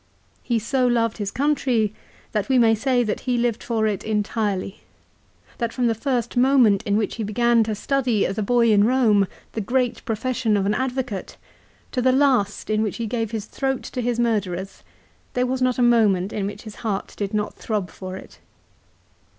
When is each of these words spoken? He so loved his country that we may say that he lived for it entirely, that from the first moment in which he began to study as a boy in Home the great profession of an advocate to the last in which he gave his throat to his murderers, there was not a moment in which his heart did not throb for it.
He 0.41 0.57
so 0.57 0.87
loved 0.87 1.19
his 1.19 1.29
country 1.29 1.93
that 2.31 2.49
we 2.49 2.57
may 2.57 2.73
say 2.73 3.03
that 3.03 3.19
he 3.19 3.37
lived 3.37 3.61
for 3.61 3.85
it 3.85 4.03
entirely, 4.03 4.79
that 5.59 5.71
from 5.71 5.85
the 5.85 5.93
first 5.93 6.35
moment 6.35 6.81
in 6.87 6.97
which 6.97 7.17
he 7.17 7.23
began 7.23 7.61
to 7.65 7.75
study 7.75 8.25
as 8.25 8.35
a 8.39 8.41
boy 8.41 8.71
in 8.71 8.81
Home 8.81 9.27
the 9.51 9.61
great 9.61 10.03
profession 10.03 10.57
of 10.57 10.65
an 10.65 10.73
advocate 10.73 11.37
to 11.91 12.01
the 12.01 12.11
last 12.11 12.71
in 12.71 12.81
which 12.81 12.97
he 12.97 13.05
gave 13.05 13.29
his 13.29 13.45
throat 13.45 13.83
to 13.83 14.01
his 14.01 14.19
murderers, 14.19 14.81
there 15.33 15.45
was 15.45 15.61
not 15.61 15.77
a 15.77 15.83
moment 15.83 16.33
in 16.33 16.47
which 16.47 16.63
his 16.63 16.77
heart 16.77 17.13
did 17.15 17.31
not 17.31 17.53
throb 17.53 17.91
for 17.91 18.17
it. 18.17 18.39